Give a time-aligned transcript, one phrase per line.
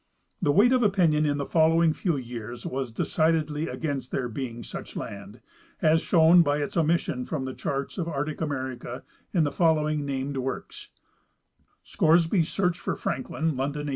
[0.41, 4.95] The weight of opinion in the following few years was decidedly agaiiist there being such
[4.95, 5.41] land,
[5.79, 10.37] as shown by its omission from the charts of arctic America in the following named
[10.37, 10.89] works:
[11.83, 13.89] Scoresby's Search for Franklin, London, 1851.